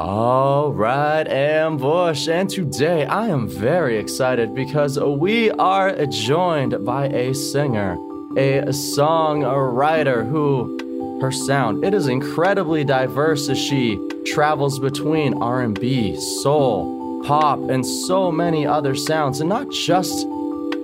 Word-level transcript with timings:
All 0.00 0.72
right, 0.72 1.26
Ambush, 1.26 2.28
and 2.28 2.48
today 2.48 3.04
I 3.04 3.26
am 3.26 3.48
very 3.48 3.98
excited 3.98 4.54
because 4.54 4.96
we 4.96 5.50
are 5.50 6.06
joined 6.06 6.84
by 6.84 7.06
a 7.06 7.34
singer, 7.34 7.94
a 8.36 8.62
songwriter 8.68 10.30
who 10.30 11.18
her 11.20 11.32
sound 11.32 11.84
it 11.84 11.94
is 11.94 12.06
incredibly 12.06 12.84
diverse 12.84 13.48
as 13.48 13.58
she 13.58 13.98
travels 14.24 14.78
between 14.78 15.42
R&B, 15.42 16.14
soul, 16.14 17.20
pop, 17.24 17.58
and 17.58 17.84
so 17.84 18.30
many 18.30 18.64
other 18.64 18.94
sounds, 18.94 19.40
and 19.40 19.48
not 19.48 19.68
just 19.72 20.28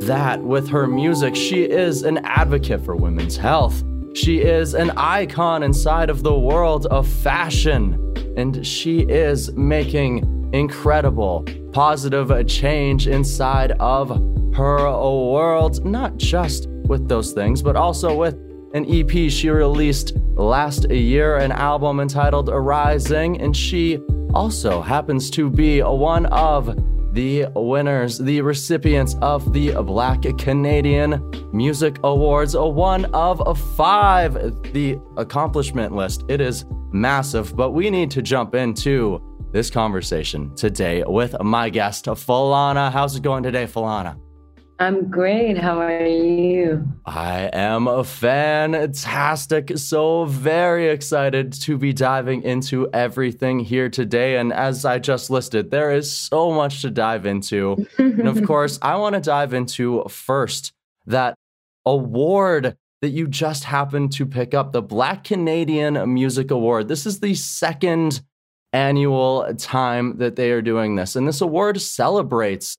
that 0.00 0.42
with 0.42 0.68
her 0.70 0.88
music, 0.88 1.36
she 1.36 1.62
is 1.62 2.02
an 2.02 2.18
advocate 2.24 2.84
for 2.84 2.96
women's 2.96 3.36
health. 3.36 3.84
She 4.14 4.42
is 4.42 4.74
an 4.74 4.90
icon 4.90 5.64
inside 5.64 6.08
of 6.08 6.22
the 6.22 6.38
world 6.38 6.86
of 6.86 7.08
fashion 7.08 7.98
and 8.36 8.64
she 8.64 9.00
is 9.00 9.52
making 9.54 10.50
incredible 10.52 11.44
positive 11.72 12.46
change 12.46 13.08
inside 13.08 13.72
of 13.72 14.10
her 14.54 14.88
world, 14.88 15.84
not 15.84 16.16
just 16.16 16.68
with 16.86 17.08
those 17.08 17.32
things, 17.32 17.60
but 17.60 17.74
also 17.74 18.16
with 18.16 18.34
an 18.72 18.86
EP 18.88 19.30
she 19.30 19.50
released 19.50 20.16
last 20.36 20.88
year, 20.92 21.38
an 21.38 21.50
album 21.50 21.98
entitled 21.98 22.48
Arising, 22.48 23.40
and 23.40 23.56
she 23.56 23.98
also 24.32 24.80
happens 24.80 25.28
to 25.30 25.50
be 25.50 25.80
one 25.80 26.26
of 26.26 26.68
the 27.14 27.46
winners, 27.54 28.18
the 28.18 28.40
recipients 28.40 29.14
of 29.22 29.52
the 29.52 29.72
Black 29.82 30.22
Canadian 30.36 31.30
Music 31.52 31.98
Awards, 32.02 32.54
a 32.54 32.66
one 32.66 33.04
of 33.06 33.40
five. 33.76 34.34
The 34.72 34.98
accomplishment 35.16 35.94
list, 35.94 36.24
it 36.28 36.40
is 36.40 36.64
massive, 36.92 37.54
but 37.56 37.70
we 37.70 37.88
need 37.88 38.10
to 38.10 38.22
jump 38.22 38.56
into 38.56 39.22
this 39.52 39.70
conversation 39.70 40.52
today 40.56 41.04
with 41.06 41.40
my 41.40 41.70
guest, 41.70 42.06
Falana. 42.06 42.90
How's 42.90 43.14
it 43.14 43.22
going 43.22 43.44
today, 43.44 43.66
Falana? 43.66 44.18
I'm 44.78 45.08
great. 45.08 45.56
How 45.56 45.80
are 45.80 46.04
you? 46.04 46.86
I 47.06 47.48
am 47.52 47.86
a 47.86 48.02
fantastic. 48.02 49.78
So 49.78 50.24
very 50.24 50.88
excited 50.88 51.52
to 51.62 51.78
be 51.78 51.92
diving 51.92 52.42
into 52.42 52.88
everything 52.92 53.60
here 53.60 53.88
today. 53.88 54.36
And 54.36 54.52
as 54.52 54.84
I 54.84 54.98
just 54.98 55.30
listed, 55.30 55.70
there 55.70 55.92
is 55.92 56.10
so 56.10 56.50
much 56.50 56.82
to 56.82 56.90
dive 56.90 57.24
into. 57.24 57.86
and 57.98 58.26
of 58.26 58.42
course, 58.46 58.78
I 58.82 58.96
want 58.96 59.14
to 59.14 59.20
dive 59.20 59.54
into 59.54 60.04
first 60.08 60.72
that 61.06 61.36
award 61.86 62.76
that 63.00 63.10
you 63.10 63.28
just 63.28 63.64
happened 63.64 64.12
to 64.12 64.26
pick 64.26 64.54
up 64.54 64.72
the 64.72 64.82
Black 64.82 65.24
Canadian 65.24 66.12
Music 66.12 66.50
Award. 66.50 66.88
This 66.88 67.06
is 67.06 67.20
the 67.20 67.34
second 67.34 68.22
annual 68.72 69.54
time 69.56 70.16
that 70.18 70.34
they 70.34 70.50
are 70.50 70.62
doing 70.62 70.96
this. 70.96 71.14
And 71.14 71.28
this 71.28 71.40
award 71.40 71.80
celebrates 71.80 72.76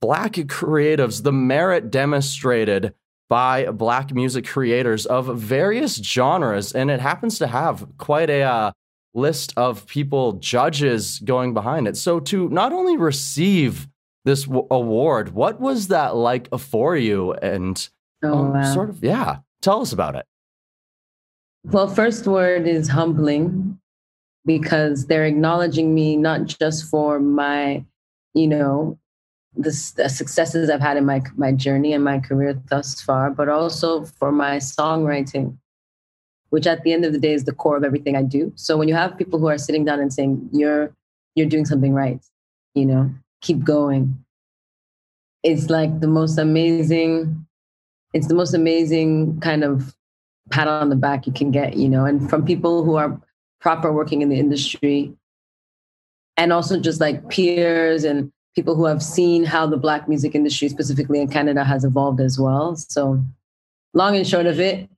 Black 0.00 0.32
creatives, 0.34 1.22
the 1.22 1.32
merit 1.32 1.90
demonstrated 1.90 2.94
by 3.28 3.66
Black 3.66 4.14
music 4.14 4.46
creators 4.46 5.04
of 5.06 5.36
various 5.36 5.96
genres. 5.96 6.72
And 6.72 6.90
it 6.90 7.00
happens 7.00 7.38
to 7.38 7.46
have 7.46 7.86
quite 7.98 8.30
a 8.30 8.42
uh, 8.42 8.72
list 9.14 9.52
of 9.56 9.86
people, 9.86 10.34
judges 10.34 11.18
going 11.20 11.52
behind 11.52 11.88
it. 11.88 11.96
So 11.96 12.20
to 12.20 12.48
not 12.48 12.72
only 12.72 12.96
receive 12.96 13.88
this 14.24 14.44
w- 14.44 14.66
award, 14.70 15.34
what 15.34 15.60
was 15.60 15.88
that 15.88 16.16
like 16.16 16.48
for 16.58 16.96
you? 16.96 17.34
And 17.34 17.88
Oh, 18.22 18.38
um, 18.38 18.52
wow. 18.52 18.74
Sort 18.74 18.90
of, 18.90 19.02
yeah. 19.02 19.38
Tell 19.62 19.80
us 19.80 19.92
about 19.92 20.14
it. 20.14 20.24
Well, 21.64 21.88
first 21.88 22.26
word 22.26 22.66
is 22.66 22.88
humbling 22.88 23.78
because 24.44 25.06
they're 25.06 25.26
acknowledging 25.26 25.94
me 25.94 26.16
not 26.16 26.46
just 26.46 26.84
for 26.86 27.20
my, 27.20 27.84
you 28.34 28.46
know, 28.46 28.98
the, 29.58 29.92
the, 29.96 30.08
successes 30.08 30.70
I've 30.70 30.80
had 30.80 30.96
in 30.96 31.04
my 31.04 31.20
my 31.36 31.52
journey 31.52 31.92
and 31.92 32.04
my 32.04 32.20
career 32.20 32.54
thus 32.68 33.00
far, 33.00 33.30
but 33.30 33.48
also 33.48 34.04
for 34.04 34.30
my 34.30 34.56
songwriting, 34.56 35.58
which 36.50 36.66
at 36.66 36.84
the 36.84 36.92
end 36.92 37.04
of 37.04 37.12
the 37.12 37.18
day 37.18 37.32
is 37.32 37.44
the 37.44 37.52
core 37.52 37.76
of 37.76 37.84
everything 37.84 38.16
I 38.16 38.22
do. 38.22 38.52
So 38.54 38.76
when 38.76 38.88
you 38.88 38.94
have 38.94 39.18
people 39.18 39.38
who 39.38 39.48
are 39.48 39.58
sitting 39.58 39.84
down 39.84 40.00
and 40.00 40.12
saying 40.12 40.48
you're 40.52 40.94
you're 41.34 41.48
doing 41.48 41.66
something 41.66 41.92
right, 41.92 42.24
you 42.74 42.86
know, 42.86 43.12
keep 43.42 43.64
going. 43.64 44.24
It's 45.42 45.68
like 45.70 46.00
the 46.00 46.08
most 46.08 46.38
amazing 46.38 47.46
it's 48.14 48.28
the 48.28 48.34
most 48.34 48.54
amazing 48.54 49.38
kind 49.40 49.64
of 49.64 49.94
pat 50.50 50.66
on 50.66 50.88
the 50.88 50.96
back 50.96 51.26
you 51.26 51.32
can 51.32 51.50
get, 51.50 51.76
you 51.76 51.88
know, 51.88 52.04
and 52.04 52.30
from 52.30 52.44
people 52.44 52.84
who 52.84 52.96
are 52.96 53.20
proper 53.60 53.92
working 53.92 54.22
in 54.22 54.28
the 54.28 54.38
industry 54.38 55.12
and 56.36 56.52
also 56.52 56.80
just 56.80 57.00
like 57.00 57.28
peers 57.28 58.04
and 58.04 58.32
people 58.54 58.74
who 58.74 58.86
have 58.86 59.02
seen 59.02 59.44
how 59.44 59.66
the 59.66 59.76
black 59.76 60.08
music 60.08 60.34
industry 60.34 60.68
specifically 60.68 61.20
in 61.20 61.28
Canada 61.28 61.64
has 61.64 61.84
evolved 61.84 62.20
as 62.20 62.38
well. 62.38 62.76
So 62.76 63.22
long 63.94 64.16
and 64.16 64.26
short 64.26 64.46
of 64.46 64.58
it, 64.60 64.88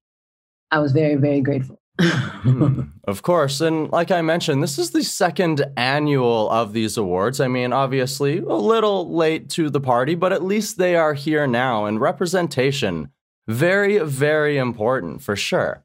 I 0.70 0.78
was 0.78 0.92
very, 0.92 1.16
very 1.16 1.40
grateful. 1.40 1.80
Of 3.10 3.22
course. 3.22 3.60
And 3.60 3.90
like 3.90 4.12
I 4.12 4.22
mentioned, 4.22 4.62
this 4.62 4.78
is 4.78 4.92
the 4.92 5.02
second 5.02 5.64
annual 5.76 6.48
of 6.48 6.72
these 6.72 6.96
awards. 6.96 7.40
I 7.40 7.48
mean, 7.48 7.72
obviously, 7.72 8.38
a 8.38 8.54
little 8.54 9.12
late 9.12 9.50
to 9.50 9.68
the 9.68 9.80
party, 9.80 10.14
but 10.14 10.32
at 10.32 10.44
least 10.44 10.78
they 10.78 10.94
are 10.94 11.14
here 11.14 11.44
now. 11.48 11.86
And 11.86 12.00
representation, 12.00 13.10
very, 13.48 13.98
very 13.98 14.58
important 14.58 15.22
for 15.22 15.34
sure. 15.34 15.84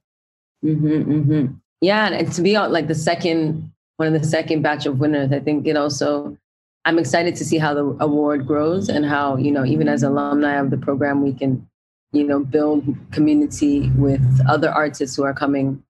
Mm-hmm, 0.64 1.12
mm-hmm. 1.12 1.54
Yeah. 1.82 2.10
And 2.10 2.32
to 2.32 2.42
be 2.44 2.60
like 2.60 2.88
the 2.88 2.94
second, 2.94 3.72
one 3.98 4.14
of 4.14 4.22
the 4.22 4.28
second 4.28 4.62
batch 4.62 4.86
of 4.86 5.00
winners, 5.00 5.32
I 5.32 5.40
think 5.40 5.66
it 5.66 5.76
also, 5.76 6.38
I'm 6.86 7.00
excited 7.00 7.36
to 7.36 7.46
see 7.46 7.58
how 7.58 7.74
the 7.74 7.98
award 8.00 8.46
grows 8.46 8.90
and 8.90 9.06
how, 9.06 9.38
you 9.38 9.52
know, 9.52 9.66
even 9.66 9.88
as 9.88 10.04
alumni 10.04 10.60
of 10.60 10.70
the 10.70 10.78
program, 10.78 11.24
we 11.24 11.34
can, 11.34 11.68
you 12.12 12.24
know, 12.24 12.40
build 12.40 12.86
community 13.12 13.90
with 13.98 14.22
other 14.48 14.70
artists 14.70 15.16
who 15.16 15.24
are 15.24 15.34
coming 15.34 15.84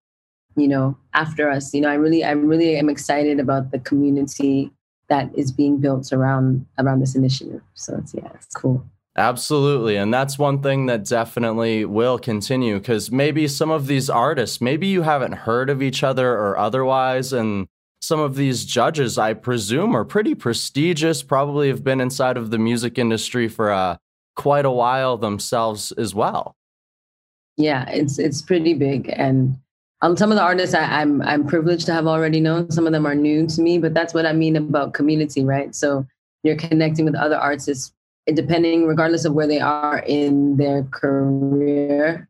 you 0.55 0.67
know 0.67 0.97
after 1.13 1.49
us 1.49 1.73
you 1.73 1.81
know 1.81 1.89
i 1.89 1.93
really 1.93 2.23
i 2.23 2.31
really 2.31 2.77
am 2.77 2.89
excited 2.89 3.39
about 3.39 3.71
the 3.71 3.79
community 3.79 4.71
that 5.09 5.29
is 5.35 5.51
being 5.51 5.79
built 5.79 6.11
around 6.11 6.65
around 6.79 6.99
this 6.99 7.15
initiative 7.15 7.61
so 7.73 7.97
it's 7.97 8.13
yeah 8.13 8.29
it's 8.33 8.47
cool 8.55 8.83
Absolutely. 9.17 9.95
And 9.95 10.13
that's 10.13 10.37
one 10.37 10.61
thing 10.61 10.87
that 10.87 11.05
definitely 11.05 11.85
will 11.85 12.19
continue 12.19 12.79
because 12.79 13.11
maybe 13.11 13.47
some 13.47 13.71
of 13.71 13.87
these 13.87 14.09
artists, 14.09 14.59
maybe 14.59 14.87
you 14.87 15.03
haven't 15.03 15.31
heard 15.31 15.69
of 15.69 15.81
each 15.81 16.03
other 16.03 16.33
or 16.33 16.57
otherwise. 16.57 17.31
And 17.31 17.67
some 18.05 18.19
of 18.19 18.35
these 18.35 18.65
judges, 18.65 19.17
I 19.17 19.33
presume, 19.33 19.95
are 19.95 20.05
pretty 20.05 20.35
prestigious, 20.35 21.23
probably 21.23 21.67
have 21.69 21.83
been 21.83 21.99
inside 21.99 22.37
of 22.37 22.51
the 22.51 22.57
music 22.57 22.97
industry 22.97 23.47
for 23.47 23.71
uh, 23.71 23.97
quite 24.35 24.65
a 24.65 24.71
while 24.71 25.17
themselves 25.17 25.91
as 25.93 26.13
well. 26.13 26.55
Yeah, 27.57 27.89
it's 27.89 28.19
it's 28.19 28.41
pretty 28.41 28.73
big. 28.73 29.11
And 29.15 29.57
um, 30.01 30.17
some 30.17 30.31
of 30.31 30.35
the 30.35 30.43
artists 30.43 30.75
I, 30.75 31.01
I'm 31.01 31.21
I'm 31.21 31.47
privileged 31.47 31.85
to 31.87 31.93
have 31.93 32.05
already 32.05 32.39
known. 32.39 32.69
Some 32.69 32.85
of 32.85 32.93
them 32.93 33.05
are 33.05 33.15
new 33.15 33.47
to 33.47 33.61
me, 33.61 33.77
but 33.77 33.93
that's 33.93 34.13
what 34.13 34.25
I 34.25 34.33
mean 34.33 34.55
about 34.55 34.93
community, 34.93 35.43
right? 35.43 35.73
So 35.73 36.05
you're 36.43 36.57
connecting 36.57 37.05
with 37.05 37.15
other 37.15 37.37
artists, 37.37 37.93
depending, 38.27 38.85
regardless 38.85 39.25
of 39.25 39.33
where 39.33 39.47
they 39.47 39.59
are 39.59 39.99
in 39.99 40.57
their 40.57 40.83
career, 40.83 42.29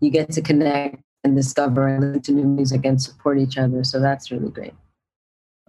you 0.00 0.10
get 0.10 0.32
to 0.32 0.42
connect 0.42 0.96
and 1.22 1.34
discover 1.34 1.86
and 1.86 2.04
listen 2.04 2.22
to 2.22 2.32
new 2.32 2.44
music 2.44 2.84
and 2.84 3.00
support 3.00 3.38
each 3.38 3.56
other. 3.56 3.84
So 3.84 4.00
that's 4.00 4.30
really 4.30 4.50
great. 4.50 4.74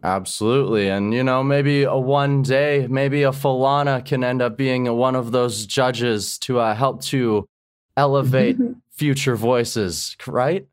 Absolutely. 0.05 0.88
And, 0.88 1.16
you 1.16 1.23
know, 1.23 1.43
maybe 1.43 1.81
a 1.81 1.95
one 1.95 2.43
day, 2.43 2.85
maybe 2.88 3.23
a 3.23 3.31
Falana 3.31 4.05
can 4.05 4.23
end 4.23 4.39
up 4.39 4.55
being 4.55 4.85
one 4.95 5.16
of 5.16 5.31
those 5.31 5.66
judges 5.66 6.38
to 6.39 6.59
uh, 6.59 6.75
help 6.75 7.01
to 7.05 7.47
elevate 7.97 8.57
future 8.91 9.35
voices, 9.35 10.15
right? 10.27 10.67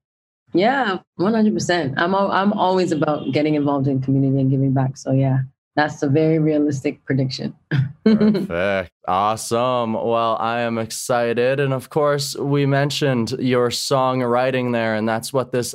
Yeah, 0.52 0.98
one 1.16 1.32
hundred 1.32 1.54
percent. 1.54 1.94
I'm 1.96 2.14
I'm 2.14 2.52
always 2.52 2.92
about 2.92 3.32
getting 3.32 3.54
involved 3.54 3.88
in 3.88 4.02
community 4.02 4.38
and 4.38 4.50
giving 4.50 4.74
back. 4.74 4.98
So 4.98 5.12
yeah, 5.12 5.38
that's 5.76 6.02
a 6.02 6.10
very 6.10 6.38
realistic 6.38 7.02
prediction. 7.06 7.54
Perfect. 8.04 8.90
Awesome. 9.08 9.94
Well, 9.94 10.36
I 10.38 10.60
am 10.60 10.76
excited, 10.76 11.58
and 11.58 11.72
of 11.72 11.88
course, 11.88 12.36
we 12.36 12.66
mentioned 12.66 13.30
your 13.38 13.70
songwriting 13.70 14.74
there, 14.74 14.94
and 14.94 15.08
that's 15.08 15.32
what 15.32 15.52
this 15.52 15.74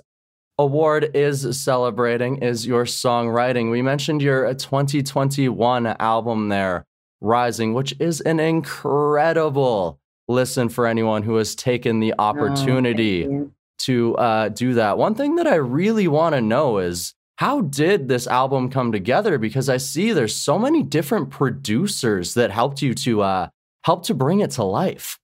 award 0.57 1.11
is 1.13 1.59
celebrating 1.61 2.37
is 2.37 2.65
your 2.65 2.85
songwriting. 2.85 3.71
We 3.71 3.81
mentioned 3.81 4.21
your 4.21 4.53
2021 4.53 5.87
album 5.87 6.49
there, 6.49 6.85
Rising, 7.21 7.73
which 7.73 7.95
is 7.99 8.21
an 8.21 8.39
incredible 8.39 9.99
listen 10.27 10.69
for 10.69 10.85
anyone 10.87 11.23
who 11.23 11.35
has 11.35 11.55
taken 11.55 11.99
the 11.99 12.13
oh, 12.17 12.23
opportunity. 12.23 13.27
Oh, 13.27 13.51
to 13.79 14.15
uh, 14.15 14.49
do 14.49 14.73
that. 14.73 14.97
One 14.97 15.15
thing 15.15 15.35
that 15.35 15.47
I 15.47 15.55
really 15.55 16.07
want 16.07 16.35
to 16.35 16.41
know 16.41 16.79
is 16.79 17.13
how 17.37 17.61
did 17.61 18.07
this 18.07 18.27
album 18.27 18.69
come 18.69 18.91
together? 18.91 19.37
Because 19.37 19.69
I 19.69 19.77
see 19.77 20.11
there's 20.11 20.35
so 20.35 20.57
many 20.57 20.83
different 20.83 21.29
producers 21.29 22.33
that 22.33 22.51
helped 22.51 22.81
you 22.81 22.93
to 22.95 23.21
uh, 23.21 23.49
help 23.83 24.03
to 24.05 24.13
bring 24.13 24.39
it 24.39 24.51
to 24.51 24.63
life. 24.63 25.19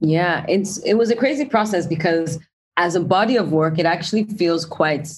Yeah, 0.00 0.44
it's 0.48 0.78
it 0.78 0.94
was 0.94 1.10
a 1.10 1.16
crazy 1.16 1.44
process 1.44 1.86
because 1.86 2.38
as 2.80 2.94
a 2.94 3.00
body 3.00 3.36
of 3.36 3.52
work, 3.52 3.78
it 3.78 3.86
actually 3.86 4.24
feels 4.24 4.64
quite 4.64 5.08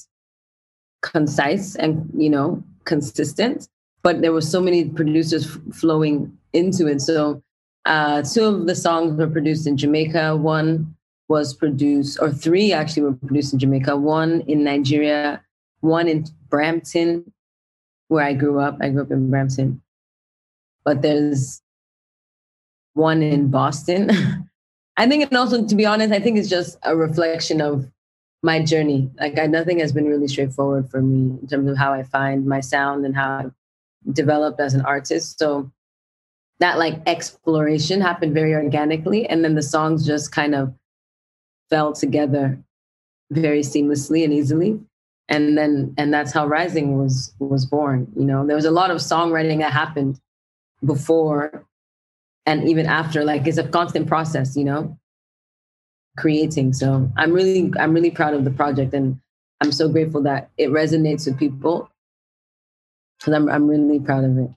concise 1.00 1.74
and 1.76 2.08
you 2.14 2.30
know 2.30 2.62
consistent 2.84 3.68
but 4.02 4.20
there 4.20 4.32
were 4.32 4.40
so 4.40 4.60
many 4.60 4.88
producers 4.88 5.46
f- 5.46 5.74
flowing 5.74 6.36
into 6.52 6.86
it. 6.86 7.00
So 7.00 7.42
uh, 7.84 8.22
two 8.22 8.44
of 8.44 8.66
the 8.66 8.74
songs 8.74 9.16
were 9.16 9.28
produced 9.28 9.66
in 9.66 9.76
jamaica. 9.76 10.36
One 10.36 10.94
was 11.28 11.54
produced 11.54 12.18
or 12.20 12.30
three 12.30 12.72
actually 12.72 13.04
were 13.04 13.14
produced 13.14 13.52
in 13.52 13.58
jamaica. 13.58 13.96
One 13.96 14.42
in 14.42 14.64
nigeria 14.64 15.42
one 15.80 16.06
in 16.08 16.24
brampton 16.48 17.32
where 18.08 18.24
i 18.24 18.34
grew 18.34 18.60
up. 18.60 18.76
I 18.80 18.90
grew 18.90 19.02
up 19.02 19.10
in 19.10 19.30
brampton. 19.30 19.80
But 20.84 21.02
there's 21.02 21.62
one 22.94 23.22
in 23.22 23.50
boston 23.50 24.10
i 24.96 25.08
think 25.08 25.24
and 25.24 25.36
also 25.36 25.66
to 25.66 25.74
be 25.74 25.86
honest 25.86 26.12
i 26.12 26.20
think 26.20 26.38
it's 26.38 26.48
just 26.48 26.78
a 26.82 26.96
reflection 26.96 27.60
of 27.60 27.86
my 28.42 28.62
journey. 28.62 29.10
Like 29.20 29.38
I, 29.38 29.46
nothing 29.46 29.78
has 29.78 29.92
been 29.92 30.06
really 30.06 30.28
straightforward 30.28 30.90
for 30.90 31.00
me 31.00 31.38
in 31.40 31.46
terms 31.46 31.70
of 31.70 31.76
how 31.76 31.92
I 31.92 32.02
find 32.02 32.46
my 32.46 32.60
sound 32.60 33.06
and 33.06 33.14
how 33.14 33.38
I've 33.38 33.52
developed 34.14 34.60
as 34.60 34.74
an 34.74 34.82
artist. 34.82 35.38
So 35.38 35.70
that 36.58 36.78
like 36.78 37.00
exploration 37.06 38.00
happened 38.00 38.34
very 38.34 38.54
organically, 38.54 39.26
and 39.26 39.44
then 39.44 39.54
the 39.54 39.62
songs 39.62 40.06
just 40.06 40.32
kind 40.32 40.54
of 40.54 40.74
fell 41.70 41.92
together 41.92 42.58
very 43.30 43.60
seamlessly 43.60 44.24
and 44.24 44.32
easily. 44.32 44.80
And 45.28 45.56
then 45.56 45.94
and 45.96 46.12
that's 46.12 46.32
how 46.32 46.46
Rising 46.46 46.98
was 46.98 47.32
was 47.38 47.64
born. 47.64 48.10
You 48.16 48.24
know, 48.24 48.46
there 48.46 48.56
was 48.56 48.64
a 48.64 48.70
lot 48.70 48.90
of 48.90 48.98
songwriting 48.98 49.58
that 49.58 49.72
happened 49.72 50.20
before 50.84 51.64
and 52.46 52.68
even 52.68 52.86
after. 52.86 53.24
Like 53.24 53.46
it's 53.46 53.58
a 53.58 53.68
constant 53.68 54.06
process. 54.08 54.56
You 54.56 54.64
know, 54.64 54.98
creating. 56.16 56.72
So 56.72 57.10
I'm 57.16 57.32
really, 57.32 57.72
I'm 57.78 57.92
really 57.92 58.10
proud 58.10 58.34
of 58.34 58.44
the 58.44 58.50
project 58.50 58.94
and 58.94 59.20
I'm 59.60 59.72
so 59.72 59.88
grateful 59.88 60.22
that 60.22 60.50
it 60.58 60.70
resonates 60.70 61.26
with 61.26 61.38
people. 61.38 61.88
Because 63.18 63.34
I'm, 63.34 63.48
I'm 63.48 63.68
really 63.68 64.00
proud 64.00 64.24
of 64.24 64.36
it. 64.36 64.50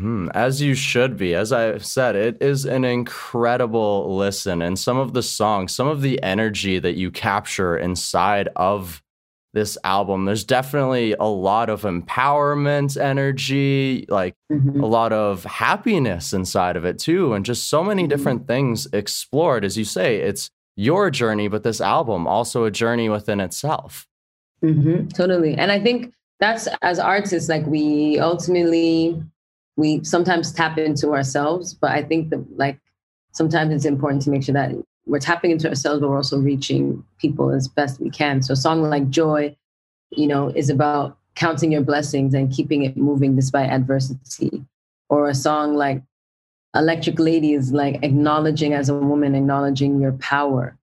Mm, 0.00 0.30
as 0.34 0.60
you 0.60 0.74
should 0.74 1.16
be. 1.16 1.34
As 1.34 1.52
I 1.52 1.78
said, 1.78 2.16
it 2.16 2.42
is 2.42 2.64
an 2.64 2.84
incredible 2.84 4.16
listen. 4.16 4.62
And 4.62 4.78
some 4.78 4.98
of 4.98 5.12
the 5.12 5.22
songs, 5.22 5.72
some 5.72 5.88
of 5.88 6.02
the 6.02 6.22
energy 6.22 6.78
that 6.78 6.96
you 6.96 7.10
capture 7.10 7.76
inside 7.76 8.48
of 8.56 9.02
this 9.52 9.76
album, 9.82 10.24
there's 10.24 10.44
definitely 10.44 11.14
a 11.18 11.24
lot 11.24 11.68
of 11.68 11.82
empowerment 11.82 13.00
energy, 13.00 14.06
like 14.08 14.34
mm-hmm. 14.50 14.80
a 14.80 14.86
lot 14.86 15.12
of 15.12 15.44
happiness 15.44 16.32
inside 16.32 16.76
of 16.76 16.84
it 16.84 16.98
too. 16.98 17.34
And 17.34 17.44
just 17.44 17.68
so 17.68 17.82
many 17.82 18.02
mm-hmm. 18.02 18.08
different 18.10 18.46
things 18.46 18.86
explored. 18.92 19.64
As 19.64 19.76
you 19.76 19.84
say, 19.84 20.18
it's 20.18 20.50
your 20.76 21.10
journey, 21.10 21.48
but 21.48 21.62
this 21.62 21.80
album 21.80 22.26
also 22.26 22.64
a 22.64 22.70
journey 22.70 23.08
within 23.08 23.40
itself. 23.40 24.06
Mm-hmm, 24.62 25.08
totally. 25.08 25.54
And 25.54 25.72
I 25.72 25.80
think 25.80 26.14
that's 26.38 26.68
as 26.82 26.98
artists, 26.98 27.48
like 27.48 27.66
we 27.66 28.18
ultimately, 28.18 29.20
we 29.76 30.04
sometimes 30.04 30.52
tap 30.52 30.78
into 30.78 31.12
ourselves, 31.12 31.74
but 31.74 31.90
I 31.90 32.02
think 32.02 32.30
that 32.30 32.44
like 32.56 32.78
sometimes 33.32 33.74
it's 33.74 33.84
important 33.84 34.22
to 34.22 34.30
make 34.30 34.44
sure 34.44 34.52
that 34.52 34.72
we're 35.10 35.18
tapping 35.18 35.50
into 35.50 35.68
ourselves, 35.68 36.00
but 36.00 36.08
we're 36.08 36.16
also 36.16 36.38
reaching 36.38 37.04
people 37.18 37.50
as 37.50 37.66
best 37.66 38.00
we 38.00 38.10
can. 38.10 38.42
So 38.42 38.52
a 38.52 38.56
song 38.56 38.82
like 38.82 39.10
Joy, 39.10 39.56
you 40.10 40.28
know, 40.28 40.48
is 40.48 40.70
about 40.70 41.18
counting 41.34 41.72
your 41.72 41.82
blessings 41.82 42.32
and 42.32 42.52
keeping 42.52 42.84
it 42.84 42.96
moving 42.96 43.34
despite 43.34 43.70
adversity. 43.70 44.64
Or 45.08 45.28
a 45.28 45.34
song 45.34 45.74
like 45.74 46.02
electric 46.76 47.18
lady 47.18 47.54
is 47.54 47.72
like 47.72 47.98
acknowledging 48.04 48.72
as 48.72 48.88
a 48.88 48.94
woman 48.94 49.34
acknowledging 49.34 50.00
your 50.00 50.12
power 50.12 50.76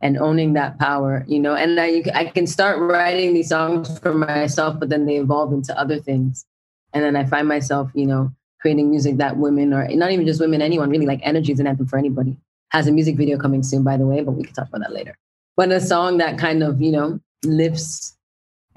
and 0.00 0.16
owning 0.16 0.52
that 0.52 0.78
power 0.78 1.24
you 1.26 1.40
know 1.40 1.54
and 1.56 1.80
I, 1.80 2.04
I 2.14 2.26
can 2.26 2.46
start 2.46 2.78
writing 2.78 3.34
these 3.34 3.48
songs 3.48 3.98
for 3.98 4.14
myself 4.14 4.78
but 4.78 4.88
then 4.88 5.06
they 5.06 5.16
evolve 5.16 5.52
into 5.52 5.76
other 5.76 5.98
things 5.98 6.46
and 6.92 7.02
then 7.02 7.16
i 7.16 7.24
find 7.24 7.48
myself 7.48 7.90
you 7.92 8.06
know 8.06 8.30
creating 8.60 8.88
music 8.90 9.16
that 9.16 9.36
women 9.36 9.74
or 9.74 9.88
not 9.88 10.12
even 10.12 10.26
just 10.26 10.40
women 10.40 10.62
anyone 10.62 10.90
really 10.90 11.06
like 11.06 11.20
energy 11.24 11.50
is 11.50 11.58
an 11.58 11.66
anthem 11.66 11.88
for 11.88 11.98
anybody 11.98 12.36
has 12.72 12.86
a 12.86 12.92
music 12.92 13.16
video 13.16 13.38
coming 13.38 13.62
soon 13.62 13.82
by 13.82 13.96
the 13.96 14.06
way 14.06 14.22
but 14.22 14.32
we 14.32 14.44
can 14.44 14.54
talk 14.54 14.68
about 14.68 14.80
that 14.80 14.92
later 14.92 15.16
but 15.56 15.70
a 15.70 15.80
song 15.80 16.18
that 16.18 16.38
kind 16.38 16.62
of 16.62 16.80
you 16.80 16.90
know 16.90 17.18
lifts 17.44 18.16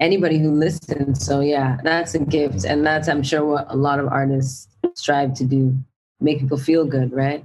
anybody 0.00 0.38
who 0.38 0.52
listens 0.52 1.24
so 1.24 1.40
yeah 1.40 1.78
that's 1.82 2.14
a 2.14 2.18
gift 2.18 2.64
and 2.64 2.86
that's 2.86 3.08
i'm 3.08 3.22
sure 3.22 3.44
what 3.44 3.66
a 3.68 3.76
lot 3.76 3.98
of 3.98 4.06
artists 4.08 4.68
strive 4.94 5.34
to 5.34 5.44
do 5.44 5.76
make 6.20 6.40
people 6.40 6.58
feel 6.58 6.84
good, 6.84 7.12
right? 7.12 7.44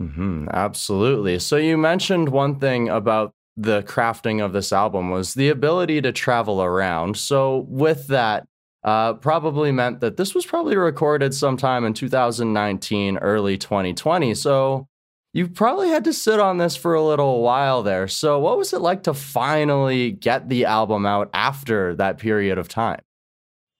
Mm-hmm, 0.00 0.48
absolutely. 0.52 1.38
So 1.38 1.56
you 1.56 1.76
mentioned 1.76 2.30
one 2.30 2.58
thing 2.58 2.88
about 2.88 3.34
the 3.56 3.82
crafting 3.82 4.44
of 4.44 4.52
this 4.52 4.72
album 4.72 5.10
was 5.10 5.34
the 5.34 5.50
ability 5.50 6.00
to 6.02 6.12
travel 6.12 6.62
around. 6.62 7.16
So 7.16 7.66
with 7.68 8.06
that, 8.08 8.46
uh, 8.82 9.14
probably 9.14 9.70
meant 9.70 10.00
that 10.00 10.16
this 10.16 10.34
was 10.34 10.44
probably 10.44 10.76
recorded 10.76 11.34
sometime 11.34 11.84
in 11.84 11.94
2019, 11.94 13.18
early 13.18 13.56
2020. 13.56 14.34
So 14.34 14.88
you 15.32 15.48
probably 15.48 15.88
had 15.88 16.04
to 16.04 16.12
sit 16.12 16.38
on 16.38 16.58
this 16.58 16.76
for 16.76 16.94
a 16.94 17.02
little 17.02 17.42
while 17.42 17.82
there. 17.82 18.06
So 18.06 18.38
what 18.38 18.58
was 18.58 18.72
it 18.72 18.80
like 18.80 19.04
to 19.04 19.14
finally 19.14 20.10
get 20.12 20.48
the 20.48 20.66
album 20.66 21.06
out 21.06 21.30
after 21.32 21.94
that 21.96 22.18
period 22.18 22.58
of 22.58 22.68
time? 22.68 23.00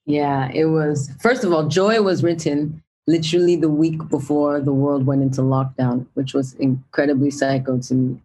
Yeah, 0.07 0.51
it 0.53 0.67
was. 0.67 1.11
First 1.21 1.45
of 1.45 1.53
all, 1.53 1.69
Joy 1.69 2.01
was 2.03 2.23
written 2.23 2.83
literally 3.07 3.57
the 3.57 3.69
week 3.69 4.09
before 4.09 4.61
the 4.61 4.73
world 4.73 5.07
went 5.07 5.23
into 5.23 5.43
lockdown, 5.43 6.07
which 6.15 6.35
was 6.35 6.55
incredibly 6.55 7.31
psycho 7.31 7.79
to 7.79 7.95
me. 7.95 8.21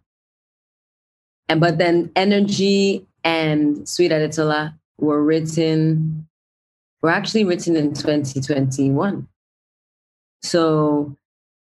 And 1.48 1.60
but 1.60 1.78
then 1.78 2.10
Energy 2.16 3.06
and 3.24 3.88
Sweet 3.88 4.10
Adetola 4.10 4.74
were 4.98 5.22
written, 5.22 6.26
were 7.02 7.10
actually 7.10 7.44
written 7.44 7.76
in 7.76 7.94
2021. 7.94 9.28
So, 10.42 11.16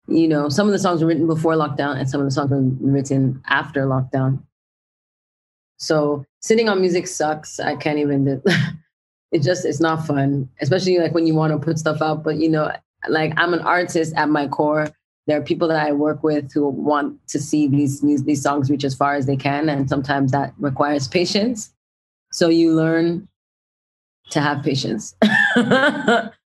you 0.07 0.27
know, 0.27 0.49
some 0.49 0.67
of 0.67 0.73
the 0.73 0.79
songs 0.79 1.01
were 1.01 1.07
written 1.07 1.27
before 1.27 1.53
lockdown 1.53 1.97
and 1.97 2.09
some 2.09 2.21
of 2.21 2.25
the 2.25 2.31
songs 2.31 2.51
were 2.51 2.61
written 2.61 3.41
after 3.47 3.85
lockdown. 3.85 4.41
So 5.77 6.25
sitting 6.41 6.69
on 6.69 6.79
music 6.79 7.07
sucks. 7.07 7.59
I 7.59 7.75
can't 7.75 7.99
even 7.99 8.25
do 8.25 8.41
it 9.31 9.41
just 9.41 9.65
it's 9.65 9.79
not 9.79 10.05
fun, 10.05 10.49
especially 10.61 10.97
like 10.99 11.13
when 11.13 11.27
you 11.27 11.35
want 11.35 11.53
to 11.53 11.59
put 11.59 11.79
stuff 11.79 12.01
out. 12.01 12.23
But 12.23 12.37
you 12.37 12.49
know, 12.49 12.71
like 13.09 13.33
I'm 13.37 13.53
an 13.53 13.61
artist 13.61 14.13
at 14.15 14.29
my 14.29 14.47
core. 14.47 14.89
There 15.27 15.37
are 15.39 15.43
people 15.43 15.67
that 15.69 15.85
I 15.85 15.91
work 15.91 16.23
with 16.23 16.53
who 16.53 16.69
want 16.69 17.27
to 17.29 17.39
see 17.39 17.67
these 17.67 18.01
these 18.01 18.43
songs 18.43 18.69
reach 18.69 18.83
as 18.83 18.95
far 18.95 19.15
as 19.15 19.25
they 19.25 19.35
can, 19.35 19.69
and 19.69 19.89
sometimes 19.89 20.31
that 20.31 20.53
requires 20.59 21.07
patience. 21.07 21.73
So 22.31 22.49
you 22.49 22.73
learn 22.73 23.27
to 24.29 24.41
have 24.41 24.63
patience 24.63 25.15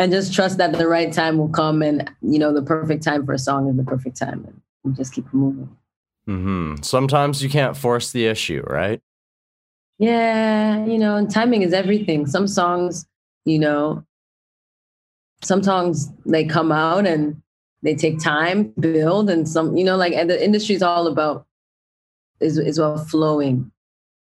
and 0.00 0.10
just 0.10 0.32
trust 0.32 0.56
that 0.56 0.72
the 0.72 0.88
right 0.88 1.12
time 1.12 1.36
will 1.36 1.50
come, 1.50 1.82
and 1.82 2.10
you 2.22 2.38
know 2.38 2.54
the 2.54 2.62
perfect 2.62 3.02
time 3.02 3.26
for 3.26 3.34
a 3.34 3.38
song 3.38 3.68
is 3.68 3.76
the 3.76 3.84
perfect 3.84 4.16
time, 4.16 4.62
and 4.84 4.96
just 4.96 5.12
keep 5.12 5.32
moving. 5.34 5.68
Mm-hmm. 6.26 6.82
Sometimes 6.82 7.42
you 7.42 7.50
can't 7.50 7.76
force 7.76 8.10
the 8.10 8.26
issue, 8.26 8.62
right? 8.66 9.00
Yeah, 9.98 10.86
you 10.86 10.98
know, 10.98 11.16
and 11.16 11.30
timing 11.30 11.60
is 11.60 11.74
everything. 11.74 12.26
Some 12.26 12.46
songs, 12.46 13.04
you 13.44 13.58
know, 13.58 14.02
some 15.42 15.62
songs 15.62 16.08
they 16.24 16.46
come 16.46 16.72
out 16.72 17.06
and 17.06 17.42
they 17.82 17.94
take 17.94 18.18
time 18.20 18.72
build 18.80 19.28
and 19.28 19.46
some 19.48 19.76
you 19.76 19.84
know 19.84 19.96
like 19.96 20.12
and 20.12 20.28
the 20.28 20.42
industry 20.44 20.74
is 20.74 20.82
all 20.82 21.06
about 21.06 21.46
is 22.40 22.58
is 22.58 22.78
about 22.78 23.08
flowing 23.08 23.70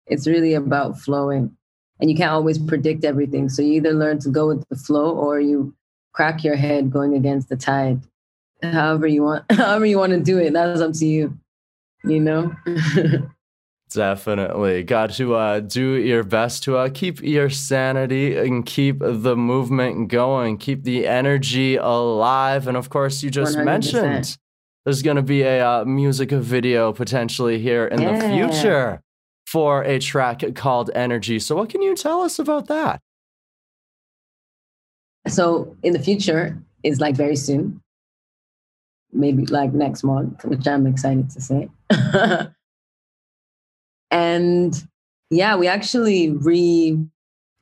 it's 0.06 0.26
really 0.26 0.52
about 0.52 0.98
flowing 0.98 1.56
and 2.00 2.10
you 2.10 2.16
can't 2.16 2.32
always 2.32 2.58
predict 2.58 3.04
everything 3.04 3.48
so 3.48 3.62
you 3.62 3.74
either 3.74 3.92
learn 3.92 4.18
to 4.18 4.28
go 4.28 4.48
with 4.48 4.66
the 4.68 4.76
flow 4.76 5.10
or 5.10 5.40
you 5.40 5.74
crack 6.12 6.44
your 6.44 6.56
head 6.56 6.90
going 6.90 7.14
against 7.14 7.48
the 7.48 7.56
tide 7.56 8.00
however 8.62 9.06
you 9.06 9.22
want 9.22 9.44
however 9.52 9.86
you 9.86 9.98
want 9.98 10.12
to 10.12 10.20
do 10.20 10.38
it 10.38 10.52
that's 10.52 10.80
up 10.80 10.92
to 10.92 11.06
you 11.06 11.38
you 12.04 12.20
know 12.20 12.54
Definitely. 13.90 14.82
Got 14.82 15.12
to 15.14 15.34
uh, 15.34 15.60
do 15.60 15.94
your 15.94 16.22
best 16.22 16.62
to 16.64 16.76
uh, 16.76 16.90
keep 16.92 17.22
your 17.22 17.48
sanity 17.48 18.36
and 18.36 18.64
keep 18.66 18.98
the 19.00 19.34
movement 19.34 20.08
going, 20.08 20.58
keep 20.58 20.84
the 20.84 21.06
energy 21.06 21.76
alive. 21.76 22.68
And 22.68 22.76
of 22.76 22.90
course, 22.90 23.22
you 23.22 23.30
just 23.30 23.56
100%. 23.56 23.64
mentioned 23.64 24.36
there's 24.84 25.02
going 25.02 25.16
to 25.16 25.22
be 25.22 25.42
a 25.42 25.66
uh, 25.66 25.84
music 25.84 26.30
video 26.30 26.92
potentially 26.92 27.58
here 27.58 27.86
in 27.86 28.02
yeah. 28.02 28.18
the 28.18 28.28
future 28.28 29.02
for 29.50 29.82
a 29.82 29.98
track 29.98 30.42
called 30.54 30.90
Energy. 30.94 31.38
So, 31.38 31.56
what 31.56 31.70
can 31.70 31.82
you 31.82 31.94
tell 31.94 32.20
us 32.22 32.38
about 32.38 32.66
that? 32.68 33.00
So, 35.26 35.76
in 35.82 35.92
the 35.92 35.98
future 35.98 36.62
is 36.82 37.00
like 37.00 37.16
very 37.16 37.36
soon, 37.36 37.80
maybe 39.12 39.46
like 39.46 39.72
next 39.72 40.04
month, 40.04 40.44
which 40.44 40.66
I'm 40.66 40.86
excited 40.86 41.30
to 41.30 41.40
say. 41.40 41.68
And 44.10 44.82
yeah, 45.30 45.56
we 45.56 45.68
actually 45.68 46.30
re 46.30 46.98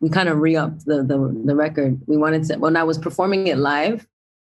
we 0.01 0.11
kind 0.11 0.29
of 0.29 0.39
re-upped 0.39 0.85
the, 0.85 1.03
the 1.03 1.43
the 1.45 1.57
record. 1.57 2.01
We 2.07 2.17
wanted 2.17 2.45
to 2.45 2.59
when 2.59 2.77
I 2.77 2.85
was 2.85 2.99
performing 2.99 3.47
it 3.47 3.59
live, 3.59 4.07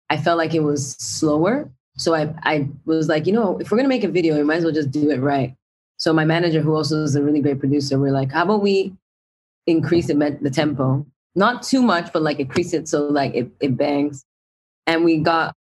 I 0.10 0.18
felt 0.18 0.38
like 0.38 0.54
it 0.54 0.62
was 0.62 0.96
slower. 0.98 1.70
So 1.98 2.14
I 2.14 2.34
I 2.44 2.70
was 2.86 3.10
like, 3.10 3.28
you 3.28 3.34
know, 3.34 3.58
if 3.60 3.72
we're 3.72 3.78
gonna 3.78 3.90
make 3.90 4.04
a 4.04 4.10
video, 4.10 4.38
we 4.38 4.44
might 4.44 4.58
as 4.58 4.64
well 4.64 4.74
just 4.74 4.92
do 4.92 5.10
it 5.10 5.20
right. 5.20 5.56
So 6.00 6.14
my 6.14 6.26
manager, 6.26 6.62
who 6.62 6.76
also 6.76 7.04
is 7.04 7.16
a 7.16 7.24
really 7.24 7.42
great 7.42 7.60
producer, 7.60 8.00
we're 8.00 8.12
like, 8.12 8.32
how 8.32 8.44
about 8.44 8.62
we 8.62 8.94
increase 9.70 10.08
the 10.08 10.52
tempo. 10.54 11.06
Not 11.36 11.64
too 11.64 11.82
much, 11.82 12.12
but 12.12 12.22
like 12.22 12.40
increase 12.40 12.74
it 12.74 12.88
so 12.88 13.06
like 13.06 13.34
it, 13.36 13.50
it 13.60 13.78
bangs. 13.78 14.26
And 14.88 15.06
we 15.06 15.18
got 15.18 15.56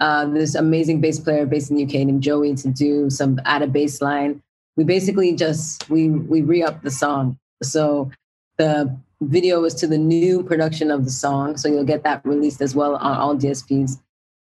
uh, 0.00 0.26
this 0.26 0.54
amazing 0.54 1.00
bass 1.00 1.20
player 1.20 1.46
based 1.46 1.70
in 1.70 1.76
the 1.76 1.84
UK 1.84 2.06
named 2.06 2.22
Joey 2.22 2.54
to 2.56 2.68
do 2.68 3.10
some 3.10 3.40
add 3.44 3.62
a 3.62 3.66
bass 3.66 4.00
line. 4.00 4.42
We 4.76 4.84
basically 4.84 5.36
just 5.36 5.88
we 5.90 6.08
we 6.08 6.40
re-up 6.40 6.82
the 6.82 6.90
song. 6.90 7.38
So 7.62 8.10
the 8.56 8.96
video 9.20 9.60
was 9.60 9.74
to 9.74 9.86
the 9.86 9.98
new 9.98 10.42
production 10.42 10.90
of 10.90 11.04
the 11.04 11.10
song. 11.10 11.56
So 11.56 11.68
you'll 11.68 11.84
get 11.84 12.02
that 12.04 12.24
released 12.24 12.62
as 12.62 12.74
well 12.74 12.96
on 12.96 13.16
all 13.16 13.36
DSPs. 13.36 14.00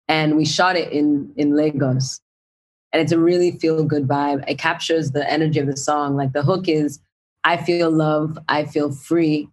And 0.08 0.36
we 0.36 0.44
shot 0.44 0.76
it 0.76 0.92
in 0.92 1.32
in 1.36 1.56
Lagos. 1.56 2.20
And 2.92 3.00
it's 3.00 3.12
a 3.12 3.18
really 3.18 3.52
feel 3.52 3.84
good 3.84 4.08
vibe. 4.08 4.44
It 4.48 4.58
captures 4.58 5.12
the 5.12 5.28
energy 5.30 5.60
of 5.60 5.66
the 5.66 5.76
song. 5.76 6.16
Like 6.16 6.32
the 6.32 6.42
hook 6.42 6.68
is 6.68 7.00
I 7.44 7.56
feel 7.56 7.90
love, 7.90 8.38
I 8.48 8.64
feel 8.64 8.90
free. 8.90 9.48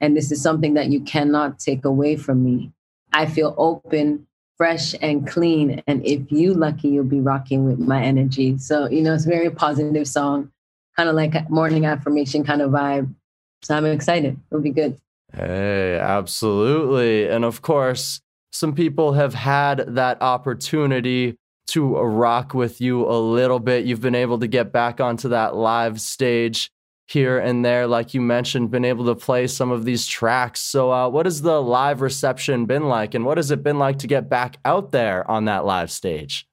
And 0.00 0.16
this 0.16 0.32
is 0.32 0.42
something 0.42 0.74
that 0.74 0.88
you 0.88 1.00
cannot 1.00 1.58
take 1.58 1.84
away 1.84 2.16
from 2.16 2.42
me. 2.42 2.72
I 3.12 3.26
feel 3.26 3.54
open, 3.58 4.26
fresh 4.56 4.94
and 5.00 5.26
clean. 5.26 5.82
And 5.86 6.04
if 6.04 6.30
you 6.30 6.54
lucky, 6.54 6.88
you'll 6.88 7.04
be 7.04 7.20
rocking 7.20 7.64
with 7.64 7.78
my 7.78 8.02
energy. 8.02 8.58
So, 8.58 8.88
you 8.88 9.02
know, 9.02 9.14
it's 9.14 9.26
a 9.26 9.28
very 9.28 9.50
positive 9.50 10.06
song, 10.06 10.50
kind 10.96 11.08
of 11.08 11.14
like 11.14 11.48
morning 11.48 11.86
affirmation 11.86 12.44
kind 12.44 12.62
of 12.62 12.70
vibe. 12.70 13.14
So 13.62 13.74
I'm 13.74 13.86
excited. 13.86 14.38
It'll 14.50 14.62
be 14.62 14.70
good. 14.70 14.98
Hey, 15.32 15.98
absolutely. 15.98 17.28
And 17.28 17.44
of 17.44 17.62
course, 17.62 18.20
some 18.52 18.74
people 18.74 19.12
have 19.12 19.34
had 19.34 19.84
that 19.94 20.20
opportunity 20.20 21.36
to 21.70 21.96
rock 21.96 22.54
with 22.54 22.80
you 22.80 23.06
a 23.06 23.18
little 23.18 23.58
bit. 23.58 23.84
You've 23.84 24.00
been 24.00 24.14
able 24.14 24.38
to 24.38 24.46
get 24.46 24.72
back 24.72 25.00
onto 25.00 25.30
that 25.30 25.54
live 25.56 26.00
stage 26.00 26.70
here 27.10 27.38
and 27.38 27.64
there, 27.64 27.86
like 27.88 28.14
you 28.14 28.20
mentioned, 28.20 28.70
been 28.70 28.84
able 28.84 29.06
to 29.06 29.16
play 29.16 29.46
some 29.48 29.72
of 29.72 29.84
these 29.84 30.06
tracks. 30.06 30.60
So, 30.60 30.92
uh, 30.92 31.08
what 31.08 31.26
has 31.26 31.42
the 31.42 31.60
live 31.60 32.00
reception 32.00 32.66
been 32.66 32.88
like, 32.88 33.14
and 33.14 33.24
what 33.24 33.36
has 33.36 33.50
it 33.50 33.62
been 33.62 33.78
like 33.78 33.98
to 34.00 34.06
get 34.06 34.28
back 34.28 34.58
out 34.64 34.92
there 34.92 35.28
on 35.28 35.46
that 35.46 35.64
live 35.64 35.90
stage? 35.90 36.46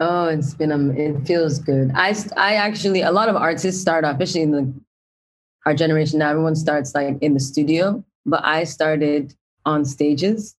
Oh, 0.00 0.26
it's 0.26 0.54
been 0.54 0.72
um, 0.72 0.96
it 0.96 1.26
feels 1.26 1.58
good. 1.58 1.90
I 1.94 2.14
I 2.36 2.56
actually 2.56 3.00
a 3.00 3.12
lot 3.12 3.28
of 3.28 3.36
artists 3.36 3.80
start 3.80 4.04
off, 4.04 4.12
especially 4.14 4.42
in 4.42 4.50
the 4.50 4.72
our 5.64 5.74
generation 5.74 6.18
now. 6.18 6.30
Everyone 6.30 6.56
starts 6.56 6.94
like 6.94 7.16
in 7.22 7.32
the 7.32 7.40
studio, 7.40 8.04
but 8.26 8.44
I 8.44 8.64
started 8.64 9.34
on 9.64 9.84
stages, 9.84 10.54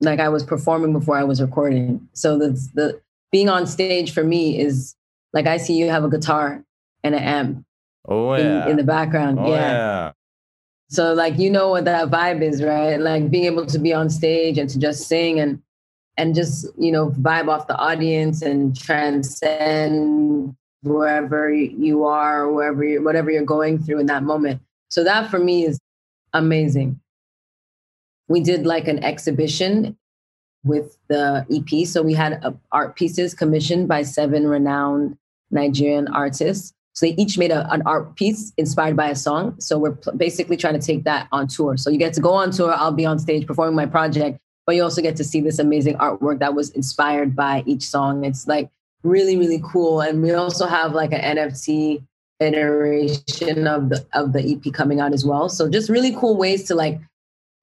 like 0.00 0.20
I 0.20 0.28
was 0.28 0.44
performing 0.44 0.92
before 0.92 1.16
I 1.16 1.24
was 1.24 1.40
recording. 1.40 2.06
So 2.12 2.38
the 2.38 2.50
the 2.74 3.00
being 3.32 3.48
on 3.48 3.66
stage 3.66 4.12
for 4.12 4.24
me 4.24 4.58
is 4.58 4.94
like 5.32 5.46
I 5.46 5.56
see 5.56 5.74
you 5.74 5.90
have 5.90 6.04
a 6.04 6.08
guitar 6.08 6.64
and 7.04 7.14
an 7.14 7.22
amp 7.22 7.66
Oh 8.08 8.34
yeah. 8.36 8.64
In, 8.64 8.72
in 8.72 8.76
the 8.76 8.84
background. 8.84 9.38
Oh, 9.38 9.48
yeah. 9.48 9.70
yeah. 9.70 10.12
So 10.88 11.12
like 11.14 11.38
you 11.38 11.50
know 11.50 11.70
what 11.70 11.84
that 11.86 12.10
vibe 12.10 12.42
is, 12.42 12.62
right? 12.62 12.96
Like 12.96 13.30
being 13.30 13.44
able 13.44 13.66
to 13.66 13.78
be 13.78 13.92
on 13.92 14.08
stage 14.08 14.58
and 14.58 14.70
to 14.70 14.78
just 14.78 15.08
sing 15.08 15.40
and 15.40 15.60
and 16.18 16.34
just, 16.34 16.66
you 16.78 16.90
know, 16.90 17.10
vibe 17.10 17.48
off 17.48 17.66
the 17.66 17.76
audience 17.76 18.40
and 18.40 18.78
transcend 18.78 20.56
wherever 20.82 21.52
you 21.52 22.04
are, 22.04 22.50
wherever 22.50 22.84
you 22.84 23.02
whatever 23.02 23.30
you're 23.30 23.44
going 23.44 23.78
through 23.82 23.98
in 23.98 24.06
that 24.06 24.22
moment. 24.22 24.60
So 24.88 25.02
that 25.02 25.30
for 25.30 25.40
me 25.40 25.64
is 25.64 25.80
amazing. 26.32 27.00
We 28.28 28.40
did 28.40 28.66
like 28.66 28.86
an 28.86 29.02
exhibition 29.02 29.96
with 30.66 30.98
the 31.08 31.46
EP. 31.50 31.86
So 31.86 32.02
we 32.02 32.14
had 32.14 32.44
uh, 32.44 32.52
art 32.72 32.96
pieces 32.96 33.34
commissioned 33.34 33.88
by 33.88 34.02
seven 34.02 34.46
renowned 34.46 35.16
Nigerian 35.50 36.08
artists. 36.08 36.72
So 36.94 37.06
they 37.06 37.12
each 37.14 37.36
made 37.36 37.50
a, 37.50 37.70
an 37.72 37.82
art 37.84 38.16
piece 38.16 38.52
inspired 38.56 38.96
by 38.96 39.08
a 39.10 39.14
song. 39.14 39.60
So 39.60 39.78
we're 39.78 39.92
pl- 39.92 40.14
basically 40.14 40.56
trying 40.56 40.78
to 40.78 40.84
take 40.84 41.04
that 41.04 41.28
on 41.30 41.46
tour. 41.46 41.76
So 41.76 41.90
you 41.90 41.98
get 41.98 42.14
to 42.14 42.20
go 42.20 42.32
on 42.32 42.50
tour. 42.50 42.72
I'll 42.72 42.92
be 42.92 43.04
on 43.06 43.18
stage 43.18 43.46
performing 43.46 43.76
my 43.76 43.86
project, 43.86 44.38
but 44.64 44.76
you 44.76 44.82
also 44.82 45.02
get 45.02 45.16
to 45.16 45.24
see 45.24 45.40
this 45.40 45.58
amazing 45.58 45.96
artwork 45.96 46.38
that 46.38 46.54
was 46.54 46.70
inspired 46.70 47.36
by 47.36 47.62
each 47.66 47.82
song. 47.82 48.24
It's 48.24 48.46
like 48.46 48.70
really, 49.02 49.36
really 49.36 49.60
cool. 49.62 50.00
And 50.00 50.22
we 50.22 50.32
also 50.32 50.66
have 50.66 50.94
like 50.94 51.12
an 51.12 51.36
NFT 51.36 52.02
iteration 52.40 53.66
of 53.66 53.88
the 53.88 54.04
of 54.12 54.32
the 54.32 54.42
EP 54.42 54.72
coming 54.72 55.00
out 55.00 55.12
as 55.12 55.24
well. 55.24 55.48
So 55.48 55.68
just 55.68 55.88
really 55.88 56.14
cool 56.14 56.36
ways 56.36 56.64
to 56.64 56.74
like 56.74 57.00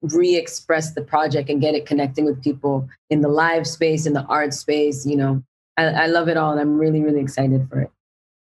re-express 0.03 0.93
the 0.93 1.01
project 1.01 1.50
and 1.50 1.62
get 1.62 1.75
it 1.75 1.86
connecting 1.86 2.25
with 2.25 2.43
people 2.43 2.88
in 3.10 3.22
the 3.22 3.29
live 3.29 3.65
space, 3.65 4.05
in 4.05 4.13
the 4.13 4.24
art 4.24 4.53
space. 4.53 5.05
You 5.05 5.15
know, 5.15 5.43
I, 5.77 5.86
I 5.86 6.05
love 6.07 6.27
it 6.27 6.38
all, 6.38 6.51
and 6.51 6.60
I'm 6.60 6.77
really, 6.77 7.01
really 7.01 7.22
excited 7.22 7.67
for 7.69 7.81
it. 7.81 7.91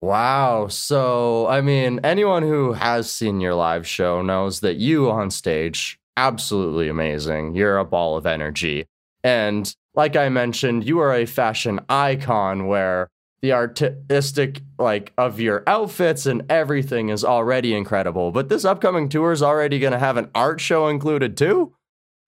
Wow. 0.02 0.68
So, 0.68 1.46
I 1.48 1.60
mean, 1.60 2.00
anyone 2.02 2.42
who 2.42 2.72
has 2.72 3.10
seen 3.10 3.40
your 3.40 3.54
live 3.54 3.86
show 3.86 4.22
knows 4.22 4.60
that 4.60 4.76
you 4.76 5.10
on 5.10 5.30
stage, 5.30 5.98
absolutely 6.16 6.88
amazing. 6.88 7.54
You're 7.54 7.76
a 7.76 7.84
ball 7.84 8.16
of 8.16 8.24
energy. 8.24 8.86
And 9.22 9.74
like 9.94 10.16
I 10.16 10.30
mentioned, 10.30 10.86
you 10.86 11.00
are 11.00 11.14
a 11.14 11.26
fashion 11.26 11.80
icon 11.90 12.66
where 12.66 13.10
the 13.42 13.52
artistic 13.52 14.60
like 14.78 15.12
of 15.16 15.40
your 15.40 15.62
outfits 15.66 16.26
and 16.26 16.42
everything 16.50 17.08
is 17.08 17.24
already 17.24 17.74
incredible. 17.74 18.32
But 18.32 18.48
this 18.48 18.64
upcoming 18.64 19.08
tour 19.08 19.32
is 19.32 19.42
already 19.42 19.78
going 19.78 19.92
to 19.92 19.98
have 19.98 20.16
an 20.16 20.30
art 20.34 20.60
show 20.60 20.88
included 20.88 21.36
too? 21.36 21.74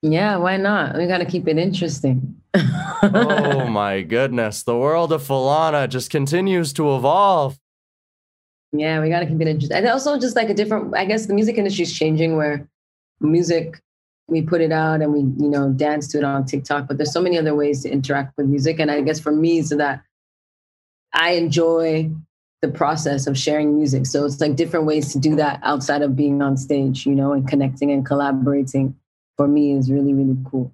Yeah, 0.01 0.37
why 0.37 0.57
not? 0.57 0.97
We 0.97 1.07
got 1.07 1.19
to 1.19 1.25
keep 1.25 1.47
it 1.47 1.59
interesting. 1.59 2.37
oh 2.55 3.67
my 3.71 4.03
goodness. 4.03 4.63
The 4.63 4.77
world 4.77 5.13
of 5.13 5.23
Falana 5.23 5.89
just 5.89 6.11
continues 6.11 6.73
to 6.75 6.95
evolve. 6.97 7.59
Yeah, 8.73 9.01
we 9.01 9.11
got 9.11 9.21
to 9.21 9.27
keep 9.27 9.41
it 9.41 9.47
interesting. 9.47 9.77
And 9.77 9.87
also, 9.87 10.19
just 10.19 10.35
like 10.35 10.49
a 10.49 10.55
different, 10.55 10.97
I 10.97 11.05
guess 11.05 11.27
the 11.27 11.35
music 11.35 11.59
industry 11.59 11.83
is 11.83 11.93
changing 11.93 12.37
where 12.37 12.67
music, 13.21 13.81
we 14.29 14.41
put 14.41 14.63
it 14.63 14.73
out 14.73 15.03
and 15.03 15.13
we, 15.13 15.21
you 15.21 15.51
know, 15.51 15.71
dance 15.71 16.09
to 16.09 16.19
it 16.19 16.25
on 16.25 16.47
TikTok, 16.47 16.89
but 16.89 16.97
there's 16.97 17.13
so 17.13 17.21
many 17.21 17.39
other 17.39 17.55
ways 17.55 17.83
to 17.83 17.91
interact 17.91 18.37
with 18.39 18.47
music. 18.47 18.81
And 18.81 18.91
I 18.91 19.03
guess 19.03 19.21
for 19.21 19.31
me, 19.31 19.61
so 19.63 19.77
that 19.77 20.03
I 21.15 21.33
enjoy 21.33 22.11
the 22.63 22.69
process 22.69 23.27
of 23.27 23.37
sharing 23.37 23.77
music. 23.77 24.07
So 24.07 24.25
it's 24.25 24.41
like 24.41 24.57
different 24.57 24.87
ways 24.87 25.13
to 25.13 25.19
do 25.19 25.35
that 25.37 25.61
outside 25.63 26.03
of 26.03 26.17
being 26.17 26.41
on 26.41 26.57
stage, 26.57 27.05
you 27.05 27.15
know, 27.15 27.33
and 27.33 27.47
connecting 27.47 27.91
and 27.91 28.07
collaborating 28.07 28.97
for 29.37 29.49
me 29.49 29.73
is 29.73 29.91
really, 29.91 30.15
really 30.15 30.37
cool. 30.49 30.73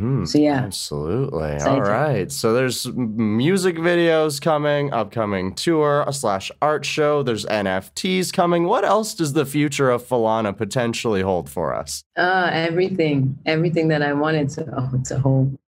Mm, 0.00 0.26
so 0.26 0.38
yeah, 0.38 0.56
absolutely. 0.56 1.58
All 1.58 1.80
right. 1.80 2.30
So 2.32 2.54
there's 2.54 2.86
music 2.86 3.76
videos 3.76 4.40
coming, 4.40 4.92
upcoming 4.92 5.54
tour 5.54 6.06
slash 6.12 6.50
art 6.60 6.84
show. 6.84 7.22
There's 7.22 7.44
NFTs 7.46 8.32
coming. 8.32 8.64
What 8.64 8.84
else 8.84 9.14
does 9.14 9.34
the 9.34 9.46
future 9.46 9.90
of 9.90 10.02
Falana 10.02 10.56
potentially 10.56 11.22
hold 11.22 11.48
for 11.48 11.74
us? 11.74 12.04
Uh, 12.16 12.50
everything, 12.52 13.38
everything 13.44 13.88
that 13.88 14.02
I 14.02 14.12
wanted 14.14 14.48
to, 14.50 14.66
oh, 14.76 15.00
to 15.06 15.18
hold. 15.18 15.58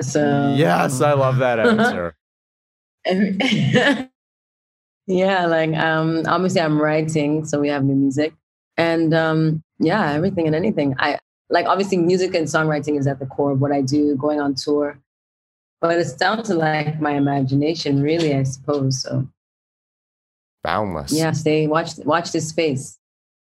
So 0.00 0.54
yes, 0.56 1.00
I 1.00 1.14
love 1.14 1.38
that 1.38 1.58
answer. 1.58 2.16
yeah, 5.06 5.46
like 5.46 5.74
um, 5.74 6.22
obviously 6.26 6.60
I'm 6.60 6.80
writing, 6.80 7.44
so 7.44 7.60
we 7.60 7.68
have 7.68 7.84
new 7.84 7.94
music, 7.94 8.34
and 8.76 9.14
um, 9.14 9.62
yeah, 9.78 10.12
everything 10.12 10.46
and 10.46 10.54
anything. 10.54 10.94
I 10.98 11.18
like 11.48 11.66
obviously 11.66 11.96
music 11.96 12.34
and 12.34 12.46
songwriting 12.46 12.98
is 12.98 13.06
at 13.06 13.18
the 13.18 13.26
core 13.26 13.52
of 13.52 13.60
what 13.60 13.72
I 13.72 13.80
do, 13.80 14.16
going 14.16 14.40
on 14.40 14.54
tour. 14.54 14.98
But 15.80 15.98
it's 15.98 16.12
down 16.12 16.42
to 16.44 16.54
like 16.54 17.00
my 17.00 17.12
imagination, 17.12 18.02
really, 18.02 18.34
I 18.34 18.42
suppose. 18.42 19.02
So 19.02 19.26
boundless. 20.62 21.12
Yeah, 21.12 21.32
stay 21.32 21.66
watch 21.66 21.96
watch 22.04 22.32
this 22.32 22.48
space. 22.48 22.98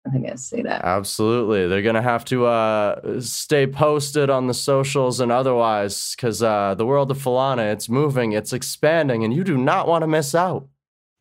I 0.05 0.09
think 0.09 0.29
I 0.29 0.35
see 0.35 0.61
that. 0.63 0.83
Absolutely. 0.83 1.67
They're 1.67 1.81
going 1.81 1.95
to 1.95 2.01
have 2.01 2.25
to 2.25 2.45
uh, 2.45 3.21
stay 3.21 3.65
posted 3.65 4.29
on 4.29 4.47
the 4.47 4.53
socials 4.53 5.21
and 5.21 5.31
otherwise 5.31 6.13
because 6.15 6.43
uh, 6.43 6.75
the 6.75 6.85
world 6.85 7.09
of 7.09 7.17
Falana, 7.17 7.71
it's 7.71 7.87
moving, 7.87 8.33
it's 8.33 8.51
expanding, 8.51 9.23
and 9.23 9.33
you 9.33 9.45
do 9.45 9.57
not 9.57 9.87
want 9.87 10.01
to 10.01 10.07
miss 10.07 10.35
out. 10.35 10.67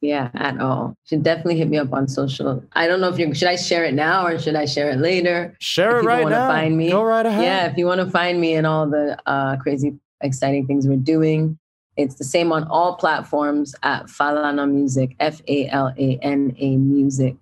Yeah, 0.01 0.31
at 0.35 0.61
all. 0.61 0.97
Should 1.05 1.23
definitely 1.23 1.59
hit 1.59 1.69
me 1.69 1.79
up 1.79 1.93
on 1.93 2.09
social. 2.09 2.65
I 2.73 2.89
don't 2.89 3.01
know 3.01 3.09
if 3.09 3.21
you 3.21 3.33
should 3.35 3.47
I 3.47 3.55
share 3.55 3.85
it 3.85 3.95
now 3.95 4.27
or 4.27 4.37
should 4.37 4.57
I 4.57 4.65
share 4.65 4.91
it 4.91 4.99
later? 4.99 5.57
Share 5.61 5.99
if 5.99 6.03
it 6.03 6.07
right 6.07 6.29
now. 6.29 6.49
Find 6.49 6.77
me. 6.77 6.91
Go 6.91 7.05
right 7.05 7.25
ahead. 7.25 7.45
Yeah, 7.45 7.67
if 7.71 7.79
you 7.79 7.87
want 7.87 8.01
to 8.01 8.11
find 8.11 8.41
me 8.41 8.55
and 8.55 8.67
all 8.67 8.91
the 8.91 9.17
uh, 9.27 9.59
crazy, 9.59 9.97
exciting 10.21 10.67
things 10.67 10.89
we're 10.89 10.97
doing, 10.97 11.57
it's 11.97 12.17
the 12.17 12.25
same 12.25 12.51
on 12.51 12.65
all 12.65 12.97
platforms 12.97 13.77
at 13.85 14.07
Falana 14.07 14.69
Music, 14.69 15.15
F 15.21 15.41
A 15.47 15.69
L 15.69 15.95
A 15.97 16.19
N 16.21 16.57
A 16.59 16.77
Music, 16.77 17.37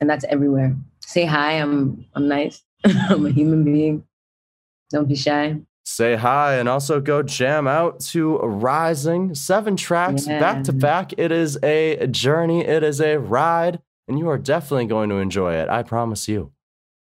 and 0.00 0.08
that's 0.08 0.24
everywhere. 0.24 0.76
Say 1.00 1.24
hi. 1.24 1.52
I'm 1.52 2.04
I'm 2.14 2.28
nice. 2.28 2.62
I'm 2.84 3.26
a 3.26 3.30
human 3.30 3.64
being. 3.64 4.04
Don't 4.90 5.08
be 5.08 5.16
shy 5.16 5.56
say 5.86 6.16
hi 6.16 6.56
and 6.56 6.68
also 6.68 7.00
go 7.00 7.22
jam 7.22 7.68
out 7.68 8.00
to 8.00 8.38
Rising. 8.38 9.34
Seven 9.34 9.76
tracks 9.76 10.26
yeah. 10.26 10.40
back 10.40 10.64
to 10.64 10.72
back. 10.72 11.14
It 11.16 11.30
is 11.30 11.58
a 11.62 12.06
journey, 12.08 12.64
it 12.64 12.82
is 12.82 13.00
a 13.00 13.18
ride, 13.18 13.80
and 14.08 14.18
you 14.18 14.28
are 14.28 14.36
definitely 14.36 14.86
going 14.86 15.08
to 15.10 15.16
enjoy 15.16 15.54
it. 15.54 15.68
I 15.68 15.84
promise 15.84 16.28
you. 16.28 16.52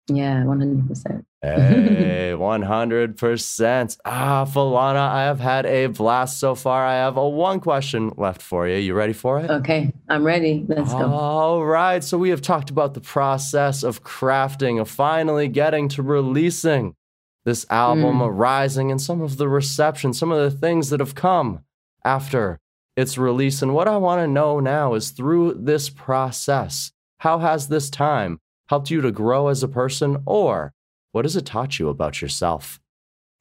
Yeah, 0.09 0.43
100%. 0.43 1.25
hey, 1.43 2.33
100%. 2.37 3.99
Ah, 4.05 4.45
Falana, 4.45 4.97
I 4.97 5.23
have 5.23 5.39
had 5.39 5.65
a 5.65 5.87
blast 5.87 6.41
so 6.41 6.55
far. 6.55 6.85
I 6.85 6.95
have 6.95 7.17
a 7.17 7.29
one 7.29 7.61
question 7.61 8.13
left 8.17 8.43
for 8.43 8.67
you. 8.67 8.77
You 8.77 8.95
ready 8.95 9.13
for 9.13 9.39
it? 9.39 9.49
Okay, 9.49 9.93
I'm 10.09 10.25
ready. 10.25 10.65
Let's 10.69 10.93
go. 10.93 11.13
All 11.13 11.65
right. 11.65 12.03
So, 12.03 12.19
we 12.19 12.31
have 12.31 12.43
talked 12.43 12.71
about 12.71 12.95
the 12.95 13.01
process 13.01 13.85
of 13.85 14.03
crafting, 14.03 14.81
of 14.81 14.91
finally 14.91 15.47
getting 15.47 15.89
to 15.91 16.03
releasing 16.03 16.97
this 17.45 17.65
album, 17.71 18.19
mm. 18.19 18.31
Rising, 18.33 18.91
and 18.91 19.01
some 19.01 19.21
of 19.21 19.37
the 19.37 19.49
reception, 19.49 20.13
some 20.15 20.33
of 20.33 20.39
the 20.39 20.57
things 20.57 20.91
that 20.91 21.01
have 21.01 21.15
come 21.15 21.65
after 22.05 22.59
its 22.97 23.17
release. 23.19 23.63
And 23.63 23.75
what 23.75 23.89
I 23.89 23.97
want 23.97 24.21
to 24.21 24.27
know 24.27 24.61
now 24.61 24.95
is 24.95 25.11
through 25.11 25.55
this 25.55 25.89
process, 25.91 26.93
how 27.19 27.39
has 27.39 27.69
this 27.69 27.91
time 27.91 28.41
helped 28.69 28.90
you 28.90 29.00
to 29.00 29.12
grow 29.12 29.49
as 29.49 29.62
a 29.62 29.69
person, 29.69 30.23
or 30.26 30.73
what 31.12 31.25
has 31.25 31.37
it 31.37 31.47
taught 31.47 31.78
you 31.78 31.88
about 31.88 32.23
yourself? 32.23 32.81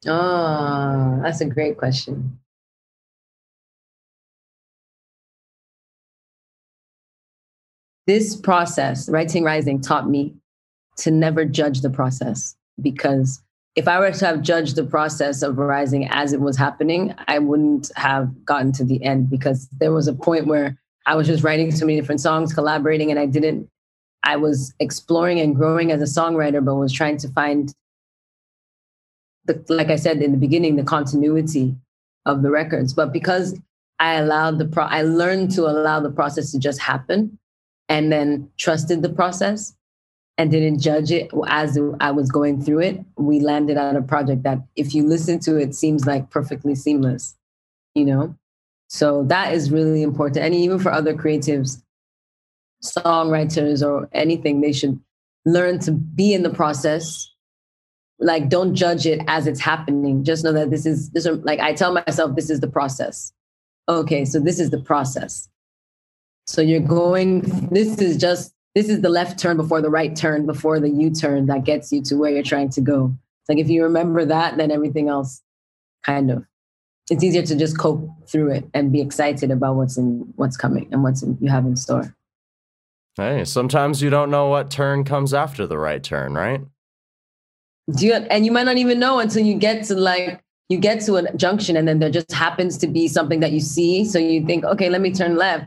Oh, 0.05 1.19
that's 1.23 1.41
a 1.41 1.45
great 1.45 1.77
question. 1.77 2.39
This 8.07 8.35
process, 8.35 9.07
Writing 9.07 9.43
Rising, 9.43 9.79
taught 9.79 10.09
me 10.09 10.35
to 10.97 11.11
never 11.11 11.45
judge 11.45 11.81
the 11.81 11.89
process 11.89 12.55
because 12.81 13.41
if 13.75 13.87
I 13.87 13.99
were 13.99 14.11
to 14.11 14.25
have 14.25 14.41
judged 14.41 14.75
the 14.75 14.83
process 14.83 15.41
of 15.41 15.57
rising 15.57 16.07
as 16.09 16.33
it 16.33 16.41
was 16.41 16.57
happening, 16.57 17.15
I 17.27 17.39
wouldn't 17.39 17.91
have 17.95 18.43
gotten 18.43 18.71
to 18.73 18.83
the 18.83 19.01
end 19.03 19.29
because 19.29 19.69
there 19.79 19.93
was 19.93 20.07
a 20.07 20.13
point 20.13 20.47
where 20.47 20.77
I 21.05 21.15
was 21.15 21.27
just 21.27 21.43
writing 21.43 21.71
so 21.71 21.85
many 21.85 21.99
different 21.99 22.21
songs, 22.21 22.53
collaborating, 22.53 23.11
and 23.11 23.19
I 23.19 23.27
didn't, 23.27 23.69
I 24.23 24.37
was 24.37 24.73
exploring 24.79 25.39
and 25.39 25.55
growing 25.55 25.91
as 25.91 26.01
a 26.01 26.21
songwriter, 26.21 26.63
but 26.63 26.75
was 26.75 26.93
trying 26.93 27.17
to 27.17 27.27
find, 27.29 27.73
the, 29.45 29.63
like 29.67 29.89
I 29.89 29.95
said 29.95 30.21
in 30.21 30.31
the 30.31 30.37
beginning, 30.37 30.75
the 30.75 30.83
continuity 30.83 31.75
of 32.25 32.43
the 32.43 32.51
records. 32.51 32.93
But 32.93 33.11
because 33.11 33.59
I 33.99 34.15
allowed 34.15 34.59
the 34.59 34.65
pro, 34.65 34.83
I 34.83 35.01
learned 35.01 35.51
to 35.51 35.63
allow 35.63 35.99
the 35.99 36.11
process 36.11 36.51
to 36.51 36.59
just 36.59 36.79
happen 36.79 37.39
and 37.89 38.11
then 38.11 38.49
trusted 38.57 39.01
the 39.01 39.09
process 39.09 39.75
and 40.37 40.49
didn't 40.49 40.79
judge 40.79 41.11
it 41.11 41.29
as 41.47 41.77
I 41.99 42.11
was 42.11 42.31
going 42.31 42.63
through 42.63 42.79
it, 42.79 43.03
we 43.17 43.39
landed 43.39 43.77
on 43.77 43.95
a 43.95 44.01
project 44.01 44.43
that, 44.43 44.59
if 44.75 44.95
you 44.95 45.05
listen 45.05 45.39
to 45.41 45.57
it, 45.57 45.75
seems 45.75 46.05
like 46.05 46.29
perfectly 46.29 46.73
seamless, 46.73 47.35
you 47.93 48.05
know? 48.05 48.35
So 48.87 49.23
that 49.25 49.53
is 49.53 49.71
really 49.71 50.03
important. 50.03 50.45
And 50.45 50.55
even 50.55 50.79
for 50.79 50.91
other 50.91 51.13
creatives, 51.13 51.81
songwriters, 52.83 53.85
or 53.85 54.09
anything, 54.13 54.61
they 54.61 54.73
should 54.73 54.99
learn 55.45 55.79
to 55.79 55.91
be 55.91 56.33
in 56.33 56.43
the 56.43 56.49
process. 56.49 57.29
Like, 58.19 58.49
don't 58.49 58.75
judge 58.75 59.05
it 59.05 59.21
as 59.27 59.47
it's 59.47 59.59
happening. 59.59 60.23
Just 60.23 60.43
know 60.43 60.53
that 60.53 60.69
this 60.69 60.85
is, 60.85 61.09
this 61.11 61.25
is 61.25 61.39
like, 61.43 61.59
I 61.59 61.73
tell 61.73 61.91
myself, 61.91 62.35
this 62.35 62.49
is 62.49 62.59
the 62.59 62.67
process. 62.67 63.33
Okay, 63.89 64.25
so 64.25 64.39
this 64.39 64.59
is 64.59 64.69
the 64.69 64.79
process. 64.79 65.49
So 66.45 66.61
you're 66.61 66.79
going, 66.79 67.41
this 67.69 67.97
is 67.99 68.17
just 68.17 68.53
this 68.73 68.87
is 68.87 69.01
the 69.01 69.09
left 69.09 69.37
turn 69.37 69.57
before 69.57 69.81
the 69.81 69.89
right 69.89 70.15
turn 70.15 70.45
before 70.45 70.79
the 70.79 70.89
U-turn 70.89 71.47
that 71.47 71.65
gets 71.65 71.91
you 71.91 72.01
to 72.03 72.15
where 72.15 72.31
you're 72.31 72.43
trying 72.43 72.69
to 72.69 72.81
go. 72.81 73.13
It's 73.41 73.49
like 73.49 73.57
if 73.57 73.69
you 73.69 73.83
remember 73.83 74.23
that, 74.25 74.57
then 74.57 74.71
everything 74.71 75.09
else 75.09 75.41
kind 76.05 76.31
of 76.31 76.45
it's 77.09 77.23
easier 77.23 77.41
to 77.41 77.55
just 77.55 77.77
cope 77.77 78.09
through 78.27 78.51
it 78.51 78.65
and 78.73 78.91
be 78.91 79.01
excited 79.01 79.51
about 79.51 79.75
what's 79.75 79.97
in 79.97 80.31
what's 80.37 80.55
coming 80.55 80.87
and 80.91 81.03
what's 81.03 81.21
in, 81.21 81.37
you 81.41 81.49
have 81.49 81.65
in 81.65 81.75
store. 81.75 82.15
Hey, 83.17 83.43
sometimes 83.45 84.01
you 84.01 84.09
don't 84.09 84.31
know 84.31 84.47
what 84.47 84.71
turn 84.71 85.03
comes 85.03 85.33
after 85.33 85.67
the 85.67 85.77
right 85.77 86.03
turn, 86.03 86.33
right? 86.33 86.61
Do 87.95 88.05
you, 88.05 88.13
and 88.13 88.45
you 88.45 88.51
might 88.51 88.63
not 88.63 88.77
even 88.77 88.99
know 88.99 89.19
until 89.19 89.45
you 89.45 89.55
get 89.55 89.83
to 89.85 89.95
like 89.95 90.41
you 90.69 90.77
get 90.77 91.01
to 91.01 91.15
a 91.15 91.33
junction 91.35 91.75
and 91.75 91.87
then 91.87 91.99
there 91.99 92.09
just 92.09 92.31
happens 92.31 92.77
to 92.77 92.87
be 92.87 93.09
something 93.09 93.41
that 93.41 93.51
you 93.51 93.59
see. 93.59 94.05
So 94.05 94.17
you 94.19 94.45
think 94.45 94.63
okay 94.63 94.89
let 94.89 95.01
me 95.01 95.11
turn 95.11 95.35
left. 95.35 95.65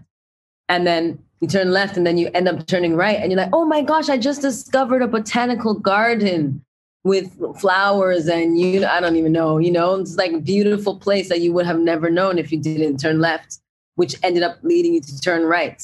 And 0.69 0.87
then 0.87 1.19
you 1.45 1.49
turn 1.49 1.73
left 1.73 1.99
and 1.99 2.07
then 2.07 2.17
you 2.17 2.31
end 2.33 2.49
up 2.49 2.67
turning 2.67 2.97
right 2.97 3.19
and 3.19 3.31
you're 3.31 3.41
like 3.41 3.51
oh 3.53 3.67
my 3.67 3.83
gosh 3.83 4.09
i 4.09 4.17
just 4.17 4.41
discovered 4.41 5.03
a 5.03 5.07
botanical 5.07 5.75
garden 5.75 6.65
with 7.03 7.39
flowers 7.61 8.29
and 8.29 8.59
you 8.59 8.87
i 8.87 8.99
don't 8.99 9.17
even 9.17 9.33
know 9.33 9.59
you 9.59 9.71
know? 9.71 9.97
It's 9.97 10.17
like 10.17 10.33
a 10.33 10.41
beautiful 10.41 10.99
place 10.99 11.29
that 11.29 11.41
you 11.41 11.53
would 11.53 11.67
have 11.67 11.79
never 11.79 12.09
known 12.09 12.39
if 12.39 12.51
you 12.51 12.59
didn't 12.59 12.97
turn 12.97 13.21
left 13.21 13.59
which 13.97 14.17
ended 14.23 14.43
up 14.43 14.57
leading 14.63 14.95
you 14.95 15.03
to 15.03 15.21
turn 15.21 15.43
right 15.43 15.83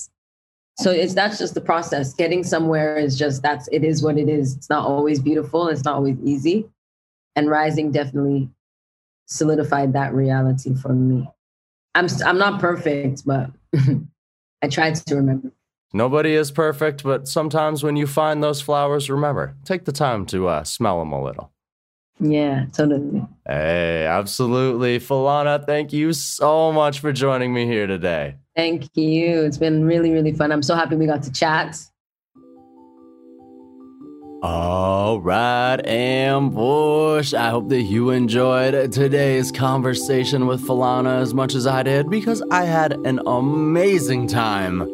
so 0.80 0.90
it's 0.90 1.14
that's 1.14 1.38
just 1.38 1.54
the 1.54 1.60
process 1.60 2.14
getting 2.14 2.42
somewhere 2.42 2.96
is 2.96 3.18
just 3.18 3.42
that's 3.42 3.68
it 3.72 3.84
is 3.84 4.02
what 4.02 4.18
it 4.18 4.28
is 4.28 4.56
it's 4.56 4.70
not 4.70 4.84
always 4.86 5.20
beautiful 5.20 5.68
it's 5.68 5.84
not 5.84 5.94
always 5.94 6.16
easy 6.24 6.68
and 7.36 7.48
rising 7.48 7.90
definitely 7.90 8.48
solidified 9.26 9.92
that 9.92 10.12
reality 10.12 10.74
for 10.74 10.92
me 10.92 11.28
i'm 11.94 12.06
i'm 12.24 12.38
not 12.38 12.60
perfect 12.60 13.24
but 13.24 13.50
I 14.62 14.68
tried 14.68 14.96
to 14.96 15.16
remember. 15.16 15.52
Nobody 15.92 16.34
is 16.34 16.50
perfect, 16.50 17.02
but 17.02 17.26
sometimes 17.26 17.82
when 17.82 17.96
you 17.96 18.06
find 18.06 18.42
those 18.42 18.60
flowers, 18.60 19.10
remember, 19.10 19.56
take 19.64 19.84
the 19.86 19.92
time 19.92 20.24
to 20.26 20.48
uh, 20.48 20.64
smell 20.64 21.00
them 21.00 21.12
a 21.12 21.22
little. 21.22 21.50
Yeah, 22.20 22.66
totally. 22.72 23.26
Hey, 23.46 24.06
absolutely. 24.06 25.00
Falana, 25.00 25.64
thank 25.64 25.92
you 25.92 26.12
so 26.12 26.70
much 26.70 27.00
for 27.00 27.12
joining 27.12 27.52
me 27.52 27.66
here 27.66 27.86
today. 27.86 28.36
Thank 28.56 28.96
you. 28.96 29.42
It's 29.42 29.58
been 29.58 29.84
really, 29.84 30.10
really 30.10 30.32
fun. 30.32 30.52
I'm 30.52 30.62
so 30.62 30.74
happy 30.74 30.96
we 30.96 31.06
got 31.06 31.22
to 31.24 31.32
chat. 31.32 31.78
All 34.42 35.20
right, 35.20 35.76
Ambush. 35.86 37.34
I 37.34 37.50
hope 37.50 37.68
that 37.68 37.82
you 37.82 38.08
enjoyed 38.08 38.90
today's 38.90 39.52
conversation 39.52 40.46
with 40.46 40.62
Falana 40.62 41.20
as 41.20 41.34
much 41.34 41.54
as 41.54 41.66
I 41.66 41.82
did 41.82 42.08
because 42.08 42.42
I 42.50 42.64
had 42.64 42.92
an 43.04 43.20
amazing 43.26 44.28
time 44.28 44.88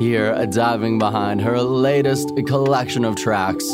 here 0.00 0.46
diving 0.46 0.98
behind 0.98 1.40
her 1.42 1.60
latest 1.60 2.32
collection 2.46 3.04
of 3.04 3.14
tracks, 3.14 3.64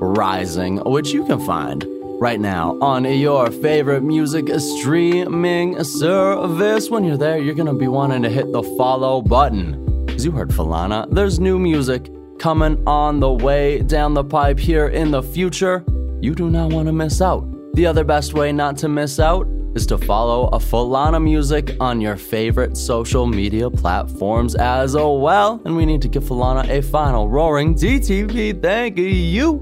Rising, 0.00 0.78
which 0.78 1.12
you 1.12 1.24
can 1.26 1.38
find 1.46 1.86
right 2.22 2.38
now 2.38 2.78
on 2.80 3.04
your 3.04 3.50
favorite 3.50 4.00
music 4.00 4.48
streaming 4.60 5.82
service. 5.82 6.88
When 6.88 7.02
you're 7.02 7.16
there, 7.16 7.36
you're 7.36 7.56
to 7.56 7.72
be 7.72 7.88
wanting 7.88 8.22
to 8.22 8.28
hit 8.28 8.52
the 8.52 8.62
follow 8.78 9.20
button. 9.20 10.06
Because 10.06 10.24
you 10.24 10.30
heard 10.30 10.50
Falana, 10.50 11.12
there's 11.12 11.40
new 11.40 11.58
music 11.58 12.08
coming 12.38 12.80
on 12.86 13.18
the 13.18 13.32
way 13.32 13.82
down 13.82 14.14
the 14.14 14.22
pipe 14.22 14.60
here 14.60 14.86
in 14.86 15.10
the 15.10 15.20
future. 15.20 15.84
You 16.20 16.36
do 16.36 16.48
not 16.48 16.72
want 16.72 16.86
to 16.86 16.92
miss 16.92 17.20
out. 17.20 17.44
The 17.74 17.86
other 17.86 18.04
best 18.04 18.34
way 18.34 18.52
not 18.52 18.76
to 18.76 18.88
miss 18.88 19.18
out 19.18 19.48
is 19.74 19.84
to 19.86 19.98
follow 19.98 20.46
a 20.50 20.60
Falana 20.60 21.20
Music 21.20 21.76
on 21.80 22.00
your 22.00 22.16
favorite 22.16 22.76
social 22.76 23.26
media 23.26 23.68
platforms 23.68 24.54
as 24.54 24.94
well. 24.94 25.60
And 25.64 25.76
we 25.76 25.86
need 25.86 26.02
to 26.02 26.08
give 26.08 26.22
Falana 26.22 26.68
a 26.68 26.82
final 26.82 27.28
roaring 27.28 27.74
DTV 27.74 28.62
thank 28.62 28.96
you 28.96 29.58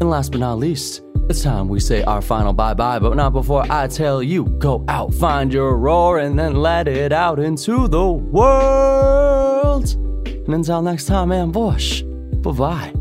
and 0.00 0.08
last 0.08 0.30
but 0.30 0.38
not 0.38 0.58
least, 0.58 1.02
it's 1.28 1.42
time 1.42 1.68
we 1.68 1.80
say 1.80 2.02
our 2.04 2.22
final 2.22 2.52
bye 2.52 2.74
bye, 2.74 2.98
but 2.98 3.14
not 3.14 3.32
before 3.32 3.64
I 3.70 3.86
tell 3.86 4.22
you 4.22 4.44
go 4.44 4.84
out, 4.88 5.12
find 5.14 5.52
your 5.52 5.76
roar, 5.76 6.18
and 6.18 6.38
then 6.38 6.56
let 6.56 6.88
it 6.88 7.12
out 7.12 7.38
into 7.38 7.88
the 7.88 8.10
world. 8.10 9.94
And 10.26 10.54
until 10.54 10.82
next 10.82 11.04
time, 11.06 11.30
Ambush, 11.30 12.02
bye 12.42 12.52
bye. 12.52 12.92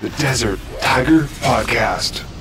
The 0.00 0.10
Desert 0.18 0.58
Tiger 0.80 1.20
Podcast. 1.40 2.31